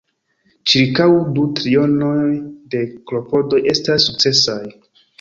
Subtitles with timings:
[0.71, 2.25] Ĉirkaŭ du trionoj
[2.75, 4.61] de klopodoj estas sukcesaj.